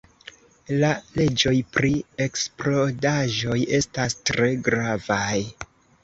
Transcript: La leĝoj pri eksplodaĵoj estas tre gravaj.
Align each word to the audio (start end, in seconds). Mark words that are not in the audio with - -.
La 0.83 0.87
leĝoj 1.17 1.51
pri 1.75 1.91
eksplodaĵoj 2.25 3.57
estas 3.81 4.15
tre 4.31 4.49
gravaj. 4.69 5.37